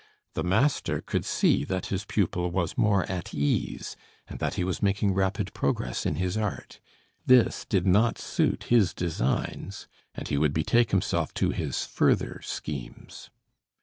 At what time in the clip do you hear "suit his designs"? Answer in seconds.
8.17-9.87